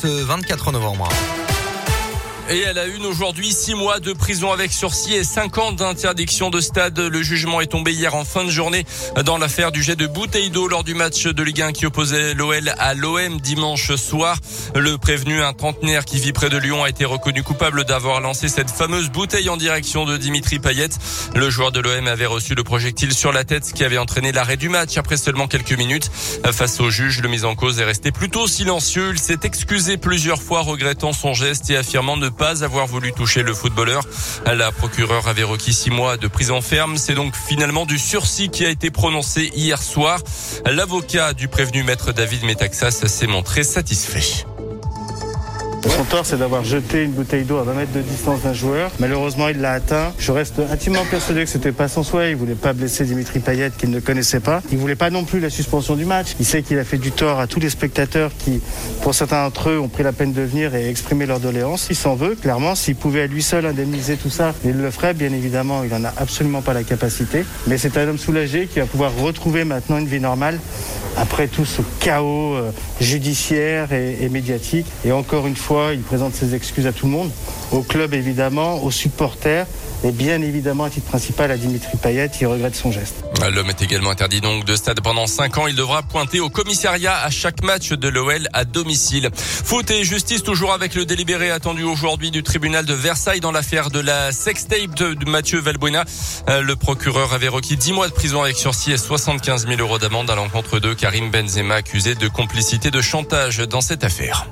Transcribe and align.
ce 0.00 0.06
24 0.06 0.72
novembre. 0.72 1.49
Et 2.52 2.62
elle 2.62 2.78
a 2.78 2.86
une 2.86 3.06
aujourd'hui, 3.06 3.52
six 3.52 3.76
mois 3.76 4.00
de 4.00 4.12
prison 4.12 4.50
avec 4.50 4.72
sursis 4.72 5.14
et 5.14 5.22
cinq 5.22 5.56
ans 5.58 5.70
d'interdiction 5.70 6.50
de 6.50 6.60
stade. 6.60 6.98
Le 6.98 7.22
jugement 7.22 7.60
est 7.60 7.68
tombé 7.68 7.92
hier 7.92 8.16
en 8.16 8.24
fin 8.24 8.42
de 8.42 8.50
journée 8.50 8.84
dans 9.24 9.38
l'affaire 9.38 9.70
du 9.70 9.84
jet 9.84 9.94
de 9.94 10.08
bouteille 10.08 10.50
d'eau 10.50 10.66
lors 10.66 10.82
du 10.82 10.94
match 10.94 11.28
de 11.28 11.42
Ligue 11.44 11.62
1 11.62 11.70
qui 11.70 11.86
opposait 11.86 12.34
l'OL 12.34 12.74
à 12.76 12.94
l'OM 12.94 13.40
dimanche 13.40 13.94
soir. 13.94 14.36
Le 14.74 14.98
prévenu, 14.98 15.40
un 15.40 15.52
trentenaire 15.52 16.04
qui 16.04 16.18
vit 16.18 16.32
près 16.32 16.50
de 16.50 16.58
Lyon, 16.58 16.82
a 16.82 16.88
été 16.88 17.04
reconnu 17.04 17.44
coupable 17.44 17.84
d'avoir 17.84 18.20
lancé 18.20 18.48
cette 18.48 18.70
fameuse 18.70 19.10
bouteille 19.10 19.48
en 19.48 19.56
direction 19.56 20.04
de 20.04 20.16
Dimitri 20.16 20.58
Payet. 20.58 20.88
Le 21.36 21.50
joueur 21.50 21.70
de 21.70 21.78
l'OM 21.78 22.08
avait 22.08 22.26
reçu 22.26 22.56
le 22.56 22.64
projectile 22.64 23.14
sur 23.14 23.32
la 23.32 23.44
tête 23.44 23.72
qui 23.72 23.84
avait 23.84 23.98
entraîné 23.98 24.32
l'arrêt 24.32 24.56
du 24.56 24.68
match 24.68 24.98
après 24.98 25.18
seulement 25.18 25.46
quelques 25.46 25.78
minutes. 25.78 26.10
Face 26.50 26.80
au 26.80 26.90
juge, 26.90 27.20
le 27.20 27.28
mis 27.28 27.44
en 27.44 27.54
cause 27.54 27.78
est 27.78 27.84
resté 27.84 28.10
plutôt 28.10 28.48
silencieux. 28.48 29.10
Il 29.12 29.20
s'est 29.20 29.38
excusé 29.44 29.98
plusieurs 29.98 30.42
fois 30.42 30.62
regrettant 30.62 31.12
son 31.12 31.32
geste 31.32 31.70
et 31.70 31.76
affirmant 31.76 32.16
ne 32.16 32.28
pas 32.40 32.64
avoir 32.64 32.86
voulu 32.86 33.12
toucher 33.12 33.42
le 33.42 33.52
footballeur. 33.52 34.02
La 34.46 34.72
procureure 34.72 35.28
avait 35.28 35.42
requis 35.42 35.74
six 35.74 35.90
mois 35.90 36.16
de 36.16 36.26
prison 36.26 36.62
ferme. 36.62 36.96
C'est 36.96 37.14
donc 37.14 37.34
finalement 37.36 37.84
du 37.84 37.98
sursis 37.98 38.48
qui 38.48 38.64
a 38.64 38.70
été 38.70 38.90
prononcé 38.90 39.50
hier 39.54 39.82
soir. 39.82 40.20
L'avocat 40.64 41.34
du 41.34 41.48
prévenu 41.48 41.82
maître 41.82 42.12
David 42.12 42.44
Metaxas 42.44 43.06
s'est 43.06 43.26
montré 43.26 43.62
satisfait. 43.62 44.46
Son 45.88 46.04
tort, 46.04 46.26
c'est 46.26 46.38
d'avoir 46.38 46.62
jeté 46.62 47.04
une 47.04 47.12
bouteille 47.12 47.44
d'eau 47.44 47.56
à 47.56 47.62
20 47.62 47.74
mètres 47.74 47.92
de 47.92 48.02
distance 48.02 48.42
d'un 48.42 48.52
joueur. 48.52 48.90
Malheureusement, 48.98 49.48
il 49.48 49.60
l'a 49.60 49.72
atteint. 49.72 50.12
Je 50.18 50.30
reste 50.30 50.60
intimement 50.70 51.04
persuadé 51.10 51.44
que 51.44 51.48
c'était 51.48 51.72
pas 51.72 51.88
son 51.88 52.02
souhait. 52.02 52.30
Il 52.30 52.36
voulait 52.36 52.54
pas 52.54 52.74
blesser 52.74 53.04
Dimitri 53.04 53.40
Payet, 53.40 53.70
qu'il 53.76 53.90
ne 53.90 53.98
connaissait 53.98 54.40
pas. 54.40 54.62
Il 54.70 54.78
voulait 54.78 54.94
pas 54.94 55.10
non 55.10 55.24
plus 55.24 55.40
la 55.40 55.48
suspension 55.48 55.96
du 55.96 56.04
match. 56.04 56.36
Il 56.38 56.44
sait 56.44 56.62
qu'il 56.62 56.78
a 56.78 56.84
fait 56.84 56.98
du 56.98 57.12
tort 57.12 57.40
à 57.40 57.46
tous 57.46 57.60
les 57.60 57.70
spectateurs 57.70 58.30
qui, 58.38 58.60
pour 59.02 59.14
certains 59.14 59.42
d'entre 59.44 59.70
eux, 59.70 59.80
ont 59.80 59.88
pris 59.88 60.02
la 60.02 60.12
peine 60.12 60.32
de 60.32 60.42
venir 60.42 60.74
et 60.74 60.88
exprimer 60.88 61.24
leur 61.24 61.40
doléance. 61.40 61.86
Il 61.90 61.96
s'en 61.96 62.14
veut, 62.14 62.34
clairement. 62.34 62.74
S'il 62.74 62.96
pouvait 62.96 63.22
à 63.22 63.26
lui 63.26 63.42
seul 63.42 63.64
indemniser 63.64 64.16
tout 64.16 64.30
ça, 64.30 64.54
il 64.64 64.76
le 64.76 64.90
ferait, 64.90 65.14
bien 65.14 65.32
évidemment. 65.32 65.82
Il 65.82 65.94
en 65.94 66.04
a 66.04 66.12
absolument 66.18 66.60
pas 66.60 66.74
la 66.74 66.82
capacité. 66.82 67.44
Mais 67.66 67.78
c'est 67.78 67.96
un 67.96 68.06
homme 68.06 68.18
soulagé 68.18 68.66
qui 68.66 68.80
va 68.80 68.86
pouvoir 68.86 69.14
retrouver 69.16 69.64
maintenant 69.64 69.98
une 69.98 70.06
vie 70.06 70.20
normale 70.20 70.58
après 71.16 71.48
tout 71.48 71.64
ce 71.64 71.82
chaos 72.00 72.54
euh, 72.54 72.72
judiciaire 73.00 73.92
et, 73.92 74.28
médiatique. 74.28 74.86
Et 75.04 75.12
encore 75.12 75.46
une 75.46 75.56
fois, 75.56 75.92
il 75.92 76.00
présente 76.00 76.34
ses 76.34 76.54
excuses 76.54 76.86
à 76.86 76.92
tout 76.92 77.06
le 77.06 77.12
monde, 77.12 77.30
au 77.72 77.82
club 77.82 78.14
évidemment, 78.14 78.82
aux 78.82 78.90
supporters 78.90 79.66
et 80.04 80.12
bien 80.12 80.40
évidemment 80.42 80.84
à 80.84 80.90
titre 80.90 81.06
principal 81.06 81.50
à 81.50 81.56
Dimitri 81.56 81.96
Payet, 81.96 82.30
il 82.40 82.46
regrette 82.46 82.74
son 82.74 82.90
geste. 82.90 83.24
L'homme 83.52 83.70
est 83.70 83.82
également 83.82 84.10
interdit 84.10 84.40
donc 84.40 84.64
de 84.64 84.76
stade 84.76 85.00
pendant 85.00 85.26
5 85.26 85.58
ans. 85.58 85.66
Il 85.66 85.74
devra 85.74 86.02
pointer 86.02 86.40
au 86.40 86.50
commissariat 86.50 87.16
à 87.22 87.30
chaque 87.30 87.62
match 87.62 87.90
de 87.90 88.08
l'OL 88.08 88.48
à 88.52 88.64
domicile. 88.64 89.30
Foot 89.34 89.90
et 89.90 90.04
justice 90.04 90.42
toujours 90.42 90.72
avec 90.72 90.94
le 90.94 91.06
délibéré 91.06 91.50
attendu 91.50 91.82
aujourd'hui 91.82 92.30
du 92.30 92.42
tribunal 92.42 92.84
de 92.84 92.94
Versailles 92.94 93.40
dans 93.40 93.52
l'affaire 93.52 93.90
de 93.90 94.00
la 94.00 94.32
sextape 94.32 94.94
de 94.94 95.28
Mathieu 95.28 95.60
Valbuena. 95.60 96.04
Euh, 96.48 96.60
le 96.60 96.76
procureur 96.76 97.32
avait 97.32 97.48
requis 97.48 97.76
10 97.76 97.92
mois 97.92 98.08
de 98.08 98.12
prison 98.12 98.42
avec 98.42 98.56
sursis 98.56 98.92
et 98.92 98.98
75 98.98 99.66
000 99.66 99.80
euros 99.80 99.98
d'amende 99.98 100.30
à 100.30 100.34
l'encontre 100.34 100.78
de 100.78 100.92
Karim 100.94 101.30
Benzema 101.30 101.76
accusé 101.76 102.14
de 102.14 102.28
complicité 102.28 102.90
de 102.90 103.00
chantage 103.00 103.58
dans 103.58 103.80
cette 103.80 104.04
affaire. 104.04 104.46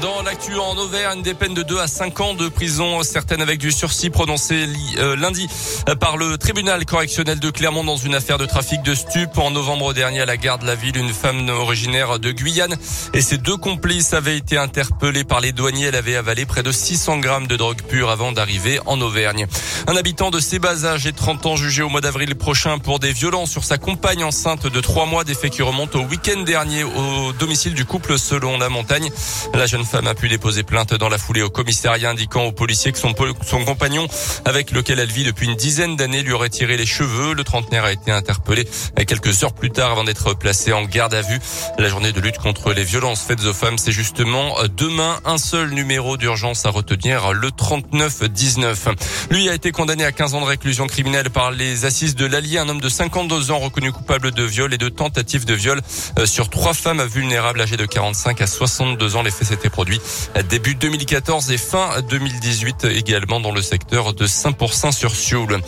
Dans 0.00 0.22
l'actu 0.22 0.58
en 0.58 0.74
Auvergne, 0.78 1.20
des 1.20 1.34
peines 1.34 1.52
de 1.52 1.62
2 1.62 1.78
à 1.78 1.86
5 1.86 2.18
ans 2.20 2.34
de 2.34 2.48
prison, 2.48 3.02
certaines 3.02 3.42
avec 3.42 3.58
du 3.58 3.70
sursis 3.70 4.08
prononcé 4.08 4.66
euh, 4.96 5.16
lundi 5.16 5.46
euh, 5.86 5.94
par 5.94 6.16
le 6.16 6.38
tribunal 6.38 6.86
correctionnel 6.86 7.38
de 7.38 7.50
Clermont 7.50 7.84
dans 7.84 7.98
une 7.98 8.14
affaire 8.14 8.38
de 8.38 8.46
trafic 8.46 8.82
de 8.82 8.94
stupes. 8.94 9.36
En 9.36 9.50
novembre 9.50 9.92
dernier, 9.92 10.22
à 10.22 10.26
la 10.26 10.38
gare 10.38 10.58
de 10.58 10.66
la 10.66 10.74
ville, 10.74 10.96
une 10.96 11.12
femme 11.12 11.46
originaire 11.50 12.18
de 12.18 12.30
Guyane 12.30 12.74
et 13.12 13.20
ses 13.20 13.36
deux 13.36 13.58
complices 13.58 14.14
avaient 14.14 14.38
été 14.38 14.56
interpellés 14.56 15.24
par 15.24 15.42
les 15.42 15.52
douaniers. 15.52 15.86
Elle 15.86 15.96
avait 15.96 16.16
avalé 16.16 16.46
près 16.46 16.62
de 16.62 16.72
600 16.72 17.18
grammes 17.18 17.46
de 17.46 17.56
drogue 17.56 17.82
pure 17.82 18.08
avant 18.08 18.32
d'arriver 18.32 18.80
en 18.86 18.98
Auvergne. 19.02 19.46
Un 19.88 19.96
habitant 19.96 20.30
de 20.30 20.40
Sébazages 20.40 21.06
et 21.06 21.12
30 21.12 21.44
ans 21.44 21.56
jugé 21.56 21.82
au 21.82 21.90
mois 21.90 22.00
d'avril 22.00 22.34
prochain 22.34 22.78
pour 22.78 22.98
des 22.98 23.12
violences 23.12 23.50
sur 23.50 23.64
sa 23.64 23.76
compagne 23.76 24.24
enceinte 24.24 24.66
de 24.66 24.80
3 24.80 25.04
mois, 25.04 25.24
des 25.24 25.34
faits 25.34 25.52
qui 25.52 25.62
remontent 25.62 25.98
au 25.98 26.04
week-end 26.04 26.40
dernier 26.40 26.82
au 26.82 27.32
domicile 27.34 27.74
du 27.74 27.84
couple 27.84 28.18
selon 28.18 28.56
la 28.56 28.70
montagne. 28.70 29.10
La 29.52 29.66
jeune 29.66 29.81
femme 29.84 30.06
a 30.06 30.14
pu 30.14 30.28
déposer 30.28 30.62
plainte 30.62 30.94
dans 30.94 31.08
la 31.08 31.18
foulée 31.18 31.42
au 31.42 31.50
commissariat 31.50 32.10
indiquant 32.10 32.44
aux 32.44 32.52
policiers 32.52 32.92
que 32.92 32.98
son, 32.98 33.14
son 33.46 33.64
compagnon 33.64 34.06
avec 34.44 34.70
lequel 34.70 34.98
elle 34.98 35.10
vit 35.10 35.24
depuis 35.24 35.46
une 35.46 35.56
dizaine 35.56 35.96
d'années 35.96 36.22
lui 36.22 36.32
aurait 36.32 36.48
tiré 36.48 36.76
les 36.76 36.86
cheveux. 36.86 37.34
Le 37.34 37.44
trentenaire 37.44 37.84
a 37.84 37.92
été 37.92 38.10
interpellé 38.10 38.66
quelques 39.06 39.42
heures 39.44 39.54
plus 39.54 39.70
tard 39.70 39.92
avant 39.92 40.04
d'être 40.04 40.34
placé 40.34 40.72
en 40.72 40.84
garde 40.84 41.14
à 41.14 41.22
vue. 41.22 41.38
La 41.78 41.88
journée 41.88 42.12
de 42.12 42.20
lutte 42.20 42.38
contre 42.38 42.72
les 42.72 42.84
violences 42.84 43.22
faites 43.22 43.44
aux 43.44 43.52
femmes, 43.52 43.78
c'est 43.78 43.92
justement 43.92 44.56
demain 44.76 45.20
un 45.24 45.38
seul 45.38 45.70
numéro 45.70 46.16
d'urgence 46.16 46.64
à 46.66 46.70
retenir, 46.70 47.32
le 47.32 47.50
3919. 47.50 48.88
Lui 49.30 49.48
a 49.48 49.54
été 49.54 49.70
condamné 49.72 50.04
à 50.04 50.12
15 50.12 50.34
ans 50.34 50.40
de 50.40 50.46
réclusion 50.46 50.86
criminelle 50.86 51.30
par 51.30 51.50
les 51.50 51.84
assises 51.84 52.14
de 52.14 52.26
l'Allier, 52.26 52.58
un 52.58 52.68
homme 52.68 52.80
de 52.80 52.88
52 52.88 53.50
ans 53.50 53.58
reconnu 53.58 53.92
coupable 53.92 54.30
de 54.30 54.44
viol 54.44 54.72
et 54.72 54.78
de 54.78 54.88
tentative 54.88 55.44
de 55.44 55.54
viol 55.54 55.80
euh, 56.18 56.26
sur 56.26 56.50
trois 56.50 56.74
femmes 56.74 57.02
vulnérables 57.04 57.60
âgées 57.60 57.76
de 57.76 57.86
45 57.86 58.40
à 58.40 58.46
62 58.46 59.16
ans. 59.16 59.22
Les 59.22 59.30
faits 59.30 59.48
s'étaient 59.48 59.70
produit 59.72 60.00
début 60.48 60.74
2014 60.74 61.50
et 61.50 61.56
fin 61.56 62.00
2018 62.08 62.84
également 62.84 63.40
dans 63.40 63.52
le 63.52 63.62
secteur 63.62 64.12
de 64.12 64.26
Saint-Pourçain 64.26 64.92
sur 64.92 65.14
Sioule. 65.14 65.58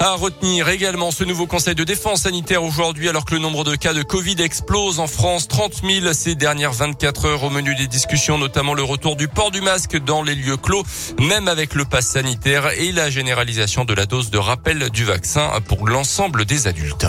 À 0.00 0.14
retenir 0.14 0.68
également 0.68 1.10
ce 1.10 1.24
nouveau 1.24 1.46
conseil 1.46 1.74
de 1.74 1.84
défense 1.84 2.22
sanitaire 2.22 2.64
aujourd'hui 2.64 3.08
alors 3.08 3.24
que 3.24 3.34
le 3.34 3.40
nombre 3.40 3.64
de 3.64 3.76
cas 3.76 3.92
de 3.92 4.02
Covid 4.02 4.36
explose 4.40 4.98
en 4.98 5.06
France. 5.06 5.46
30 5.46 5.82
000 5.84 6.12
ces 6.14 6.34
dernières 6.34 6.72
24 6.72 7.26
heures 7.26 7.44
au 7.44 7.50
menu 7.50 7.74
des 7.74 7.86
discussions, 7.86 8.38
notamment 8.38 8.74
le 8.74 8.82
retour 8.82 9.16
du 9.16 9.28
port 9.28 9.50
du 9.50 9.60
masque 9.60 9.98
dans 9.98 10.22
les 10.22 10.34
lieux 10.34 10.56
clos, 10.56 10.82
même 11.20 11.46
avec 11.46 11.74
le 11.74 11.84
pass 11.84 12.06
sanitaire 12.06 12.70
et 12.78 12.92
la 12.92 13.10
généralisation 13.10 13.84
de 13.84 13.94
la 13.94 14.06
dose 14.06 14.30
de 14.30 14.38
rappel 14.38 14.90
du 14.90 15.04
vaccin 15.04 15.50
pour 15.68 15.86
l'ensemble 15.86 16.44
des 16.46 16.66
adultes. 16.66 17.06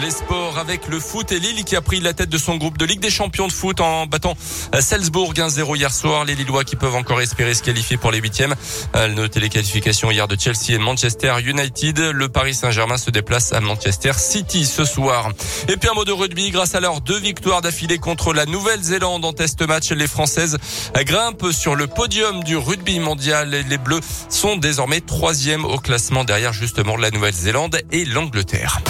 Les 0.00 0.10
sports 0.10 0.58
avec 0.58 0.88
le 0.88 0.98
foot 0.98 1.30
et 1.32 1.38
Lille 1.38 1.64
qui 1.64 1.76
a 1.76 1.82
pris 1.82 2.00
la 2.00 2.14
tête 2.14 2.30
de 2.30 2.38
son 2.38 2.56
groupe 2.56 2.78
de 2.78 2.86
Ligue 2.86 3.00
des 3.00 3.10
Champions 3.10 3.46
de 3.46 3.52
foot 3.52 3.78
en 3.80 4.06
battant 4.06 4.34
Salzbourg 4.80 5.34
1-0 5.34 5.76
hier 5.76 5.92
soir. 5.92 6.24
Les 6.24 6.34
Lillois 6.34 6.64
qui 6.64 6.76
peuvent 6.76 6.94
encore 6.94 7.20
espérer 7.20 7.52
se 7.54 7.62
qualifier 7.62 7.98
pour 7.98 8.10
les 8.10 8.18
huitièmes. 8.18 8.54
Noter 8.94 9.40
les 9.40 9.50
qualifications 9.50 10.10
hier 10.10 10.26
de 10.28 10.36
Chelsea 10.38 10.70
et 10.70 10.78
Manchester 10.78 11.34
United. 11.44 11.98
Le 11.98 12.28
Paris 12.30 12.54
Saint-Germain 12.54 12.96
se 12.96 13.10
déplace 13.10 13.52
à 13.52 13.60
Manchester 13.60 14.12
City 14.16 14.64
ce 14.64 14.84
soir. 14.84 15.30
Et 15.68 15.76
puis 15.76 15.90
un 15.90 15.94
mot 15.94 16.06
de 16.06 16.12
rugby. 16.12 16.50
Grâce 16.50 16.74
à 16.74 16.80
leurs 16.80 17.02
deux 17.02 17.18
victoires 17.18 17.60
d'affilée 17.60 17.98
contre 17.98 18.32
la 18.32 18.46
Nouvelle-Zélande 18.46 19.24
en 19.24 19.32
test 19.34 19.60
match, 19.62 19.90
les 19.90 20.06
Françaises 20.06 20.58
grimpent 20.96 21.52
sur 21.52 21.74
le 21.74 21.86
podium 21.86 22.42
du 22.44 22.56
rugby 22.56 22.98
mondial. 22.98 23.50
Les 23.50 23.78
Bleus 23.78 24.00
sont 24.30 24.56
désormais 24.56 25.00
troisième 25.00 25.66
au 25.66 25.78
classement 25.78 26.24
derrière 26.24 26.54
justement 26.54 26.96
la 26.96 27.10
Nouvelle-Zélande 27.10 27.80
et 27.90 28.06
l'Angleterre. 28.06 28.80